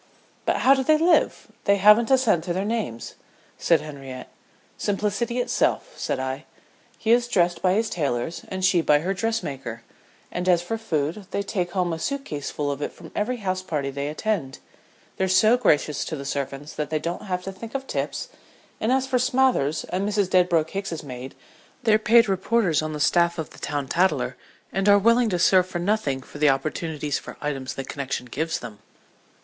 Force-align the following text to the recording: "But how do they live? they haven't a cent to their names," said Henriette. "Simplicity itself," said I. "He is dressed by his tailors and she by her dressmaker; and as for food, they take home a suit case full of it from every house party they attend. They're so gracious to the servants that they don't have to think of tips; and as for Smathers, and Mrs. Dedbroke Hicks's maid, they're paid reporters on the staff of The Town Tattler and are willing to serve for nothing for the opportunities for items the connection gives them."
"But 0.45 0.55
how 0.61 0.73
do 0.73 0.83
they 0.83 0.97
live? 0.97 1.51
they 1.65 1.75
haven't 1.75 2.09
a 2.09 2.17
cent 2.17 2.43
to 2.45 2.53
their 2.53 2.65
names," 2.65 3.13
said 3.59 3.81
Henriette. 3.81 4.29
"Simplicity 4.75 5.37
itself," 5.37 5.93
said 5.95 6.19
I. 6.19 6.45
"He 6.97 7.11
is 7.11 7.27
dressed 7.27 7.61
by 7.61 7.73
his 7.73 7.87
tailors 7.87 8.43
and 8.47 8.65
she 8.65 8.81
by 8.81 9.01
her 9.01 9.13
dressmaker; 9.13 9.83
and 10.31 10.49
as 10.49 10.63
for 10.63 10.79
food, 10.79 11.27
they 11.29 11.43
take 11.43 11.73
home 11.73 11.93
a 11.93 11.99
suit 11.99 12.25
case 12.25 12.49
full 12.49 12.71
of 12.71 12.81
it 12.81 12.91
from 12.91 13.11
every 13.15 13.37
house 13.37 13.61
party 13.61 13.91
they 13.91 14.07
attend. 14.07 14.57
They're 15.17 15.27
so 15.27 15.55
gracious 15.55 16.03
to 16.05 16.15
the 16.15 16.25
servants 16.25 16.73
that 16.73 16.89
they 16.89 16.97
don't 16.97 17.25
have 17.27 17.43
to 17.43 17.51
think 17.51 17.75
of 17.75 17.85
tips; 17.85 18.29
and 18.79 18.91
as 18.91 19.05
for 19.05 19.19
Smathers, 19.19 19.83
and 19.83 20.09
Mrs. 20.09 20.31
Dedbroke 20.31 20.71
Hicks's 20.71 21.03
maid, 21.03 21.35
they're 21.83 21.99
paid 21.99 22.27
reporters 22.27 22.81
on 22.81 22.93
the 22.93 22.99
staff 22.99 23.37
of 23.37 23.51
The 23.51 23.59
Town 23.59 23.87
Tattler 23.87 24.35
and 24.73 24.89
are 24.89 24.97
willing 24.97 25.29
to 25.29 25.37
serve 25.37 25.67
for 25.67 25.77
nothing 25.77 26.23
for 26.23 26.39
the 26.39 26.49
opportunities 26.49 27.19
for 27.19 27.37
items 27.39 27.75
the 27.75 27.85
connection 27.85 28.25
gives 28.25 28.57
them." 28.57 28.79